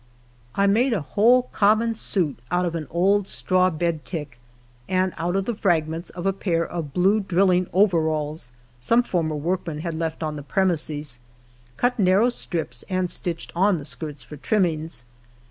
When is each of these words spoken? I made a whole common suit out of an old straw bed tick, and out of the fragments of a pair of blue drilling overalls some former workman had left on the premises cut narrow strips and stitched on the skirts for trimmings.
I 0.55 0.65
made 0.65 0.93
a 0.93 1.01
whole 1.01 1.43
common 1.51 1.93
suit 1.93 2.39
out 2.49 2.65
of 2.65 2.73
an 2.73 2.87
old 2.89 3.27
straw 3.27 3.69
bed 3.69 4.03
tick, 4.03 4.39
and 4.89 5.13
out 5.15 5.35
of 5.35 5.45
the 5.45 5.53
fragments 5.53 6.09
of 6.09 6.25
a 6.25 6.33
pair 6.33 6.65
of 6.65 6.91
blue 6.91 7.19
drilling 7.19 7.67
overalls 7.71 8.51
some 8.79 9.03
former 9.03 9.35
workman 9.35 9.81
had 9.81 9.93
left 9.93 10.23
on 10.23 10.37
the 10.37 10.41
premises 10.41 11.19
cut 11.77 11.99
narrow 11.99 12.29
strips 12.29 12.83
and 12.89 13.11
stitched 13.11 13.51
on 13.55 13.77
the 13.77 13.85
skirts 13.85 14.23
for 14.23 14.37
trimmings. 14.37 15.05